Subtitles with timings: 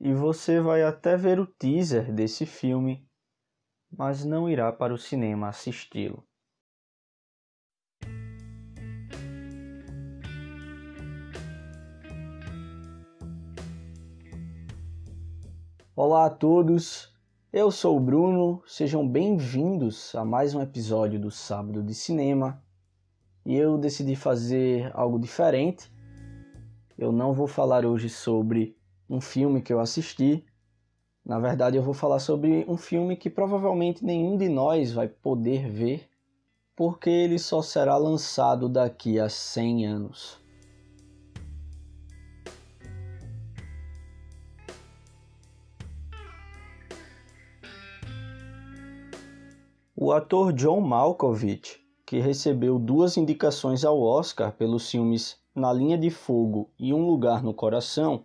[0.00, 3.08] e você vai até ver o teaser desse filme,
[3.90, 6.26] mas não irá para o cinema assisti-lo.
[15.94, 17.10] Olá a todos,
[17.50, 22.62] eu sou o Bruno, sejam bem-vindos a mais um episódio do Sábado de Cinema.
[23.46, 25.90] E eu decidi fazer algo diferente.
[26.98, 28.75] Eu não vou falar hoje sobre
[29.08, 30.44] um filme que eu assisti.
[31.24, 35.68] Na verdade, eu vou falar sobre um filme que provavelmente nenhum de nós vai poder
[35.68, 36.08] ver,
[36.74, 40.46] porque ele só será lançado daqui a 100 anos.
[49.98, 56.10] O ator John Malkovich, que recebeu duas indicações ao Oscar pelos filmes Na Linha de
[56.10, 58.24] Fogo e Um Lugar no Coração,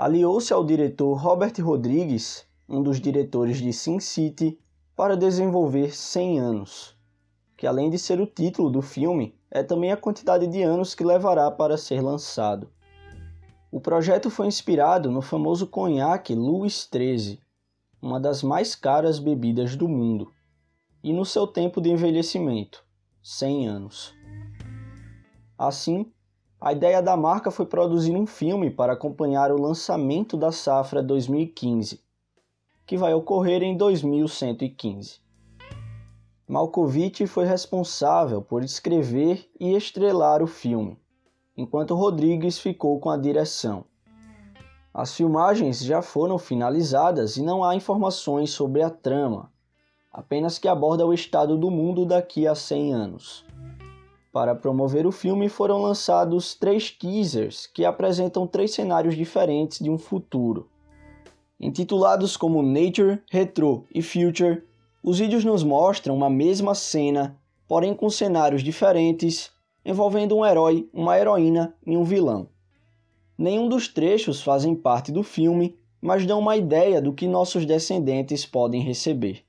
[0.00, 4.56] aliou-se ao diretor Robert Rodrigues, um dos diretores de Sin City,
[4.94, 6.96] para desenvolver 100 anos,
[7.56, 11.02] que além de ser o título do filme, é também a quantidade de anos que
[11.02, 12.70] levará para ser lançado.
[13.72, 17.40] O projeto foi inspirado no famoso conhaque Louis XIII,
[18.00, 20.32] uma das mais caras bebidas do mundo
[21.02, 22.84] e no seu tempo de envelhecimento,
[23.20, 24.14] 100 anos.
[25.58, 26.12] Assim,
[26.60, 32.00] a ideia da marca foi produzir um filme para acompanhar o lançamento da safra 2015,
[32.84, 35.20] que vai ocorrer em 2115.
[36.48, 40.98] Malkovich foi responsável por escrever e estrelar o filme,
[41.56, 43.84] enquanto Rodrigues ficou com a direção.
[44.92, 49.52] As filmagens já foram finalizadas e não há informações sobre a trama,
[50.12, 53.46] apenas que aborda o estado do mundo daqui a 100 anos.
[54.38, 59.98] Para promover o filme foram lançados três teasers que apresentam três cenários diferentes de um
[59.98, 60.68] futuro.
[61.58, 64.62] Intitulados como Nature, Retro e Future,
[65.02, 69.50] os vídeos nos mostram uma mesma cena, porém com cenários diferentes,
[69.84, 72.48] envolvendo um herói, uma heroína e um vilão.
[73.36, 78.46] Nenhum dos trechos fazem parte do filme, mas dão uma ideia do que nossos descendentes
[78.46, 79.47] podem receber.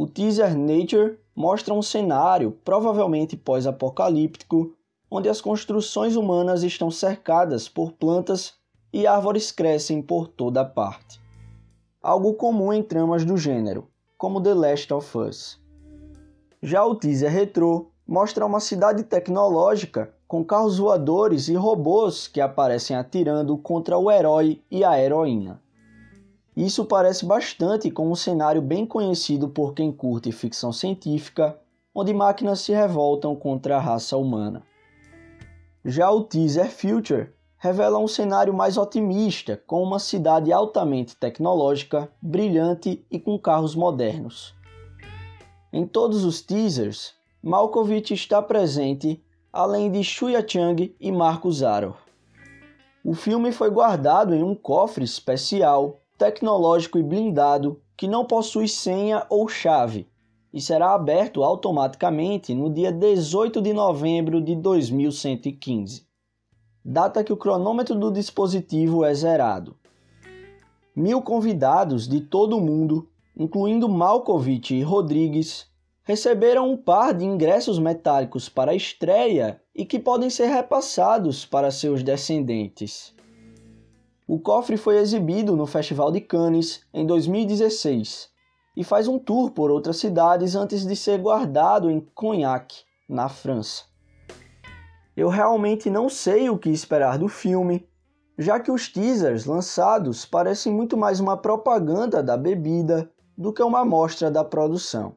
[0.00, 4.72] O teaser Nature mostra um cenário, provavelmente pós-apocalíptico,
[5.10, 8.54] onde as construções humanas estão cercadas por plantas
[8.92, 11.20] e árvores crescem por toda parte.
[12.00, 15.60] Algo comum em tramas do gênero, como The Last of Us.
[16.62, 22.96] Já o teaser retrô mostra uma cidade tecnológica com carros voadores e robôs que aparecem
[22.96, 25.60] atirando contra o herói e a heroína.
[26.58, 31.56] Isso parece bastante com um cenário bem conhecido por quem curte ficção científica,
[31.94, 34.64] onde máquinas se revoltam contra a raça humana.
[35.84, 43.06] Já o teaser Future revela um cenário mais otimista, com uma cidade altamente tecnológica, brilhante
[43.08, 44.52] e com carros modernos.
[45.72, 51.96] Em todos os teasers, Malkovich está presente, além de Shuya Chang e Marco Zaro.
[53.04, 59.24] O filme foi guardado em um cofre especial tecnológico e blindado que não possui senha
[59.30, 60.08] ou chave
[60.52, 66.06] e será aberto automaticamente no dia 18 de novembro de 2115,
[66.84, 69.76] data que o cronômetro do dispositivo é zerado.
[70.96, 75.68] Mil convidados de todo o mundo, incluindo Malkovich e Rodrigues,
[76.02, 81.70] receberam um par de ingressos metálicos para a estreia e que podem ser repassados para
[81.70, 83.14] seus descendentes.
[84.28, 88.28] O cofre foi exibido no Festival de Cannes em 2016
[88.76, 93.84] e faz um tour por outras cidades antes de ser guardado em Cognac, na França.
[95.16, 97.88] Eu realmente não sei o que esperar do filme,
[98.36, 103.80] já que os teasers lançados parecem muito mais uma propaganda da bebida do que uma
[103.80, 105.14] amostra da produção.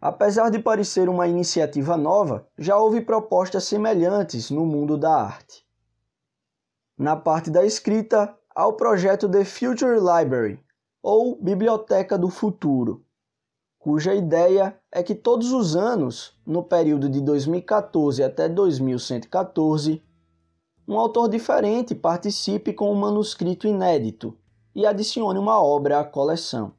[0.00, 5.61] Apesar de parecer uma iniciativa nova, já houve propostas semelhantes no mundo da arte.
[7.02, 10.60] Na parte da escrita, há o projeto The Future Library,
[11.02, 13.04] ou Biblioteca do Futuro,
[13.76, 20.00] cuja ideia é que todos os anos, no período de 2014 até 2114,
[20.86, 24.38] um autor diferente participe com um manuscrito inédito
[24.72, 26.72] e adicione uma obra à coleção.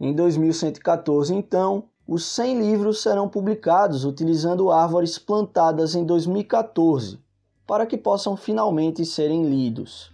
[0.00, 7.25] Em 2114, então, os 100 livros serão publicados utilizando árvores plantadas em 2014
[7.66, 10.12] para que possam finalmente serem lidos.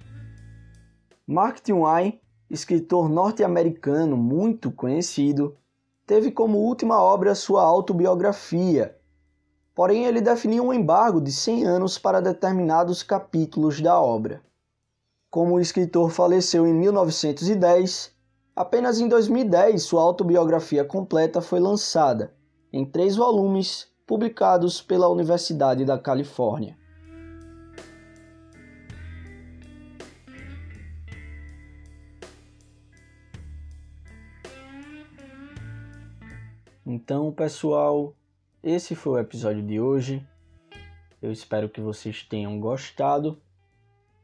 [1.26, 2.20] Mark Twain,
[2.50, 5.56] escritor norte-americano muito conhecido,
[6.06, 8.96] teve como última obra sua autobiografia,
[9.74, 14.42] porém ele definiu um embargo de 100 anos para determinados capítulos da obra.
[15.30, 18.12] como o escritor faleceu em 1910,
[18.54, 22.34] apenas em 2010 sua autobiografia completa foi lançada,
[22.70, 26.76] em três volumes, publicados pela Universidade da Califórnia.
[36.94, 38.14] Então, pessoal,
[38.62, 40.22] esse foi o episódio de hoje.
[41.22, 43.40] Eu espero que vocês tenham gostado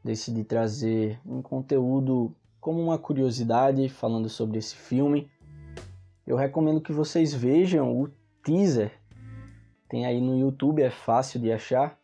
[0.03, 2.31] decidi trazer um conteúdo
[2.61, 5.31] como uma curiosidade falando sobre esse filme.
[6.27, 8.07] Eu recomendo que vocês vejam o
[8.43, 8.91] teaser.
[9.89, 11.97] Tem aí no YouTube, é fácil de achar.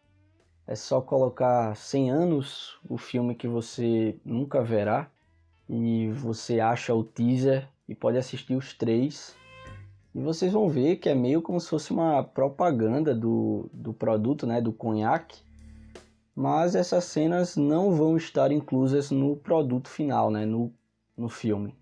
[0.66, 5.12] É só colocar 100 anos, o filme que você nunca verá,
[5.70, 9.45] e você acha o teaser e pode assistir os três.
[10.16, 14.48] E vocês vão ver que é meio como se fosse uma propaganda do, do produto,
[14.48, 15.46] né, do conhaque
[16.36, 20.72] mas essas cenas não vão estar inclusas no produto final, né, no,
[21.18, 21.74] no filme.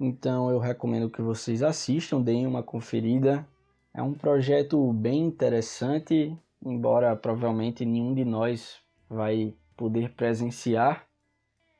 [0.00, 3.46] Então eu recomendo que vocês assistam, deem uma conferida.
[3.92, 8.78] É um projeto bem interessante, embora provavelmente nenhum de nós
[9.08, 11.06] vai poder presenciar.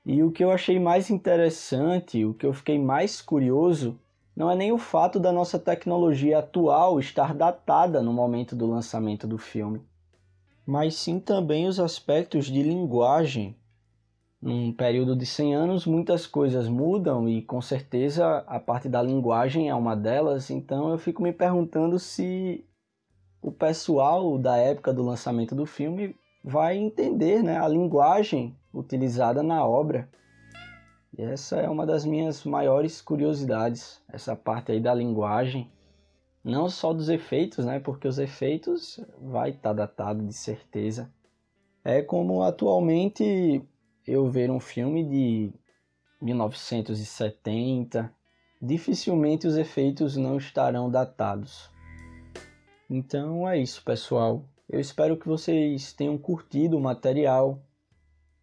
[0.05, 3.99] E o que eu achei mais interessante, o que eu fiquei mais curioso,
[4.37, 9.27] não é nem o fato da nossa tecnologia atual estar datada no momento do lançamento
[9.27, 9.81] do filme
[10.67, 13.57] mas sim também os aspectos de linguagem.
[14.41, 19.69] Num período de 100 anos, muitas coisas mudam e com certeza a parte da linguagem
[19.69, 22.65] é uma delas, então eu fico me perguntando se
[23.41, 29.65] o pessoal da época do lançamento do filme vai entender né, a linguagem utilizada na
[29.65, 30.09] obra.
[31.17, 35.71] E essa é uma das minhas maiores curiosidades, essa parte aí da linguagem
[36.45, 37.81] não só dos efeitos, né?
[37.81, 41.11] Porque os efeitos vai estar tá datado de certeza.
[41.83, 43.63] É como atualmente
[44.07, 45.53] eu ver um filme de
[46.21, 48.15] 1970,
[48.61, 51.71] dificilmente os efeitos não estarão datados.
[52.91, 54.45] Então é isso, pessoal.
[54.69, 57.63] Eu espero que vocês tenham curtido o material.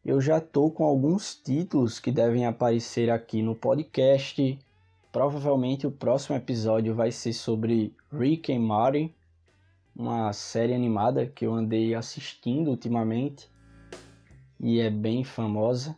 [0.04, 4.60] Eu já estou com alguns títulos que devem aparecer aqui no podcast
[5.12, 9.14] Provavelmente o próximo episódio vai ser sobre Rick and Morty,
[9.94, 13.52] uma série animada que eu andei assistindo ultimamente
[14.58, 15.98] e é bem famosa.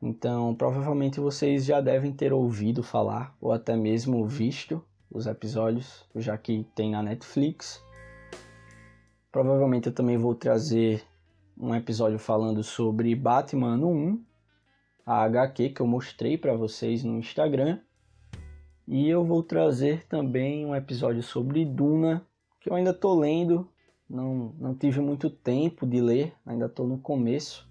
[0.00, 6.38] Então, provavelmente vocês já devem ter ouvido falar ou até mesmo visto os episódios, já
[6.38, 7.84] que tem na Netflix.
[9.30, 11.02] Provavelmente eu também vou trazer
[11.60, 14.24] um episódio falando sobre Batman 1,
[15.04, 17.78] a HQ que eu mostrei para vocês no Instagram.
[18.88, 22.26] E eu vou trazer também um episódio sobre Duna,
[22.60, 23.68] que eu ainda estou lendo,
[24.08, 27.68] não, não tive muito tempo de ler, ainda estou no começo,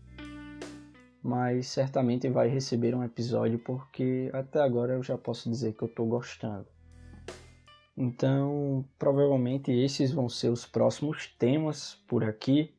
[1.21, 5.87] mas certamente vai receber um episódio porque até agora eu já posso dizer que eu
[5.87, 6.67] estou gostando.
[7.97, 12.73] Então, provavelmente esses vão ser os próximos temas por aqui.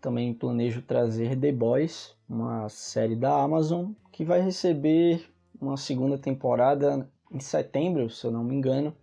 [0.00, 5.28] Também planejo trazer The Boys, uma série da Amazon que vai receber
[5.60, 8.94] uma segunda temporada em setembro, se eu não me engano.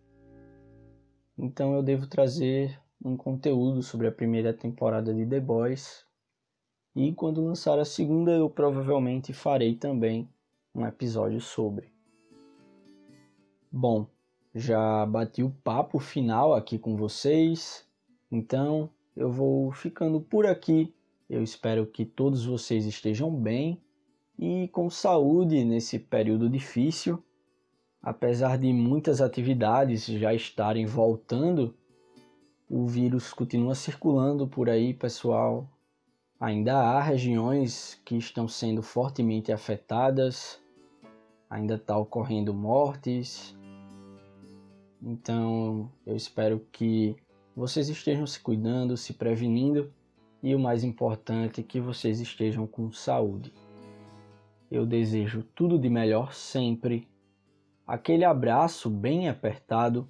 [1.37, 6.05] Então eu devo trazer um conteúdo sobre a primeira temporada de The Boys.
[6.95, 10.29] E quando lançar a segunda, eu provavelmente farei também
[10.73, 11.93] um episódio sobre.
[13.71, 14.07] Bom,
[14.53, 17.85] já bati o papo final aqui com vocês,
[18.31, 20.93] então eu vou ficando por aqui.
[21.29, 23.81] Eu espero que todos vocês estejam bem
[24.37, 27.23] e com saúde nesse período difícil
[28.05, 31.75] apesar de muitas atividades já estarem voltando,
[32.69, 35.67] o vírus continua circulando por aí, pessoal.
[36.39, 40.61] Ainda há regiões que estão sendo fortemente afetadas,
[41.49, 43.57] ainda está ocorrendo mortes.
[45.01, 47.15] Então, eu espero que
[47.55, 49.91] vocês estejam se cuidando, se prevenindo
[50.43, 53.53] e o mais importante, que vocês estejam com saúde.
[54.69, 57.07] Eu desejo tudo de melhor sempre
[57.85, 60.07] aquele abraço bem apertado.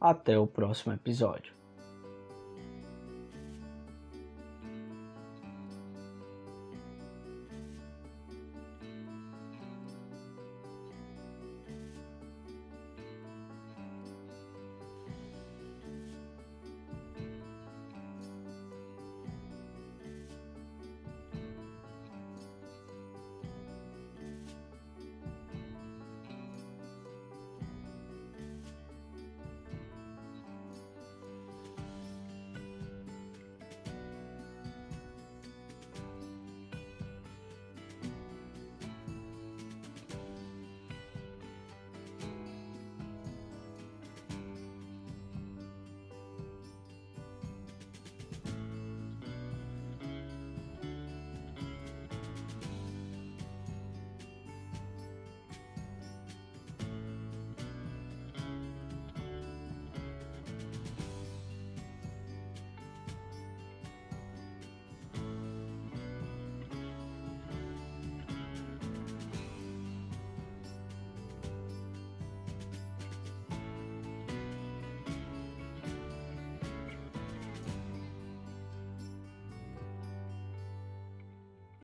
[0.00, 1.61] Até o próximo episódio.